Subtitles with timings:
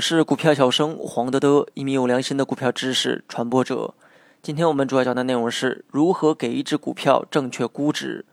[0.00, 3.92] 我是股票小生黄德德，一名有良心的股票知识传播者。
[4.40, 8.24] 今天我们主要讲的内容是如何给一只股票正确估值。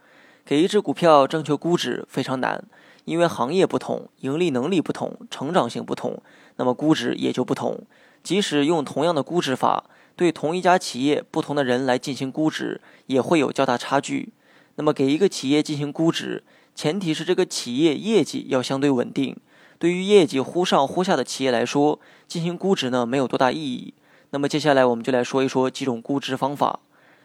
[0.46, 2.64] 给一只股票正确估值非常难，
[3.04, 6.22] 因为行业不同，盈利能力不同，成长性不同，
[6.56, 7.82] 那么估值也就不同。
[8.24, 9.84] 即使用同样的估值法，
[10.16, 14.32] 对同一家企业，不同的人来进行估值，也会有较大差距。
[14.76, 19.36] 那么给一个企业进行估值，前提是这个企业业绩要相对稳定。
[19.80, 23.94] 对于业绩忽上忽下的企业来说，进行估值呢没有多大意义。
[24.32, 26.80] 那么接下来我们就来说一说几种估值方法。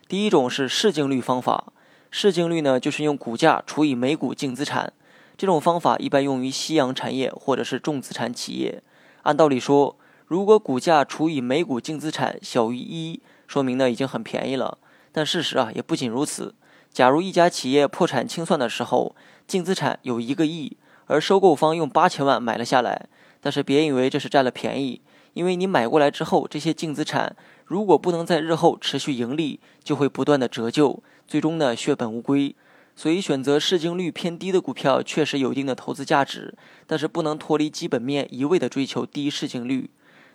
[0.06, 1.72] 第一种是市净率方法，
[2.10, 4.92] 市净率呢就是用股价除以每股净资产。
[5.38, 8.82] 这种方法一般用于夕阳产业或者是重资产企业。
[9.22, 14.76] 按道理说，如果股价除以每股净资产小于一，说明呢已经很便宜了。
[15.10, 16.54] 但事实啊也不仅如此。
[16.92, 19.16] 假如一家企业破产清算的时候，
[19.46, 20.76] 净资产有一个亿。
[21.12, 23.06] 而收购方用八千万买了下来，
[23.42, 25.02] 但是别以为这是占了便宜，
[25.34, 27.36] 因为你买过来之后，这些净资产
[27.66, 32.56] 如果不能在日后持续盈利，就会不断的折旧，最终呢血本无归。
[32.96, 36.54] 所以选择市净率偏低的股票确实有一定的投资价值，
[36.86, 39.90] 但是不能脱离基本面一味的追求低市净率。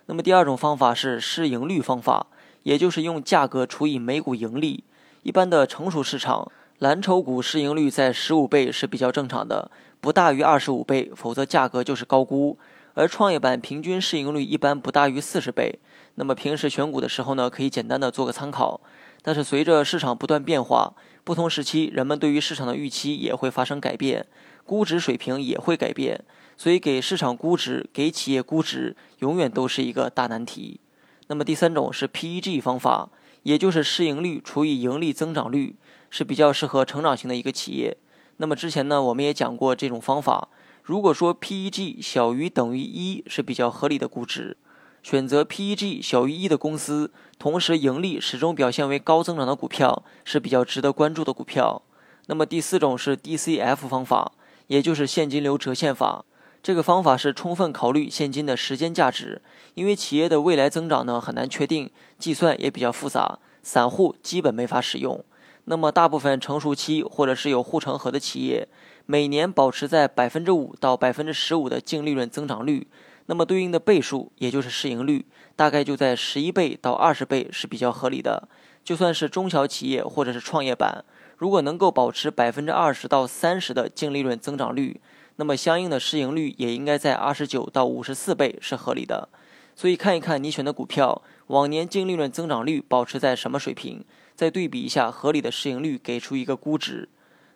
[0.06, 2.28] 那么第二种方法是市盈率方法，
[2.62, 4.84] 也就是用价格除以每股盈利。
[5.24, 9.68] 一般的成熟市场，蓝筹股市盈率在十五倍是比较正常的。
[10.00, 12.56] 不大于二十五倍，否则价格就是高估。
[12.94, 15.80] 而创业板平均市盈率一般不大于四十倍。
[16.14, 18.80] 那么平时选股的时候呢，可以简单的做个参考。
[19.22, 24.24] 但是随着市场不断变化，不同时期人们对于市场的预期也会发生改变，
[24.64, 26.24] 估值水平也会改变。
[26.56, 30.80] 所以给市场估值、给企业估值，永远都是一个大难题。
[31.26, 33.10] 那么第三种是 PEG 方法，
[33.48, 35.76] 也就是市盈率除以盈利增长率，
[36.10, 37.96] 是比较适合成长型的一个企业。
[38.36, 40.50] 那么之前呢，我们也讲过这种方法。
[40.82, 44.58] 如果说 PEG 小于等于一是比较合理的估值，
[45.02, 51.80] 选择 PEG 小于一的公司，同时盈利始终表现为高增长的股票是比较值得关注的股票。
[52.26, 54.32] 那么第四种是 DCF 方法，
[54.66, 56.26] 也就是现金流折现法。
[56.68, 59.40] 这个方法是充分考虑现金的时间价值，
[59.72, 65.24] 因为企业的未来增长呢很难确定，计算也比较复杂，散户基本没法使用。
[65.64, 68.68] 那么，大部分成熟期或者是有护城河的企业，
[69.06, 72.86] 每年保持在百分之五到百分之十五的净利润增长率，
[73.24, 75.24] 那么对应的倍数，也就是市盈率，
[75.56, 78.46] 大概就在十一倍到二十倍是比较合理的。
[78.84, 81.02] 就算是中小企业或者是创业板，
[81.38, 85.00] 如果能够保持百分之二十到三十的净利润增长率，
[85.38, 89.28] 那么相应的市盈率也应该在二十九到五十四倍是合理的。
[89.74, 94.04] 所以看一看你选的股票往年净利润增长率保持在什么水平。
[94.34, 97.08] 再对比一下合理的市盈率，给出一个估值。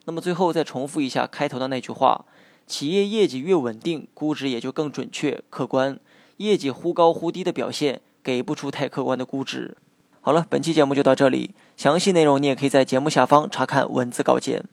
[0.07, 2.25] 那么最后再重复一下开头的那句话：
[2.67, 6.01] 企业业绩越稳定，估值也就更准确、客观。
[6.39, 9.77] 业绩忽高忽低的表现，给不出太客观的估值。
[10.21, 14.65] 好了，本期节目就到这里，详细内容你也可以在节目下方查看文字稿件。